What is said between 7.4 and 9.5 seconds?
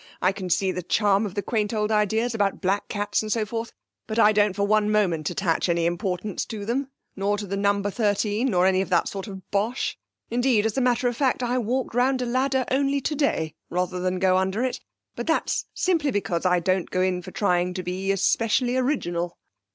the number thirteen, nor any of that sort of